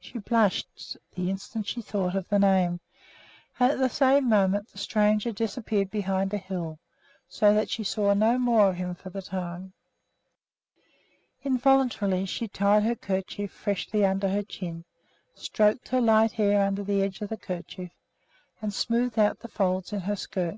[0.00, 2.80] She blushed the instant she thought of the name,
[3.60, 6.80] and at the same moment the stranger disappeared behind a hill,
[7.28, 9.74] so that she saw no more of him for the time.
[11.44, 14.84] Involuntarily she tied her kerchief freshly under her chin,
[15.36, 17.92] stroked her light hair under the edge of the kerchief,
[18.60, 20.56] and smoothed out the folds in her skirt.